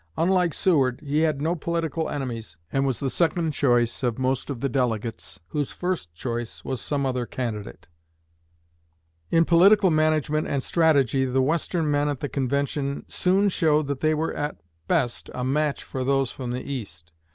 Unlike 0.17 0.55
Seward, 0.55 1.01
he 1.03 1.19
had 1.19 1.43
no 1.43 1.53
political 1.53 2.09
enemies, 2.09 2.57
and 2.73 2.87
was 2.87 2.99
the 2.99 3.11
second 3.11 3.51
choice 3.51 4.01
of 4.01 4.17
most 4.17 4.49
of 4.49 4.59
the 4.59 4.67
delegates 4.67 5.39
whose 5.49 5.71
first 5.71 6.11
choice 6.15 6.65
was 6.65 6.81
some 6.81 7.05
other 7.05 7.27
candidate. 7.27 7.87
In 9.29 9.45
political 9.45 9.91
management 9.91 10.47
and 10.47 10.63
strategy 10.63 11.23
the 11.25 11.43
Western 11.43 11.91
men 11.91 12.09
at 12.09 12.19
the 12.19 12.29
convention 12.29 13.05
soon 13.09 13.49
showed 13.49 13.85
that 13.85 13.99
they 13.99 14.15
were 14.15 14.33
at 14.33 14.57
best 14.87 15.29
a 15.35 15.43
match 15.43 15.83
for 15.83 16.03
those 16.03 16.31
from 16.31 16.49
the 16.49 16.63
East. 16.63 17.11